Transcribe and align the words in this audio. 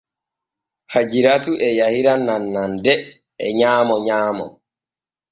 Hajiratu 0.93 1.51
e 1.67 1.69
yahira 1.79 2.13
nannande 2.25 2.93
e 3.45 3.47
nyaamo 3.57 3.95
nyaamo. 4.05 4.45